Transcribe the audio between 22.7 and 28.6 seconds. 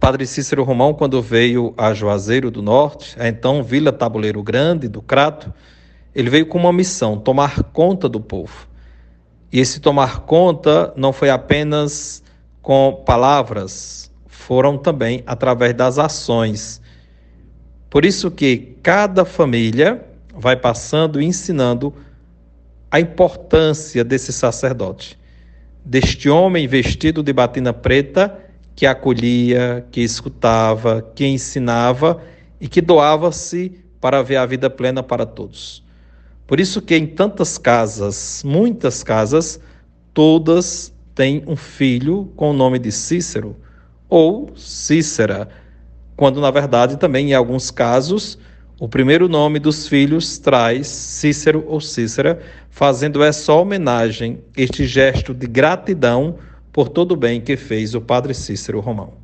a importância desse sacerdote, deste homem vestido de batina preta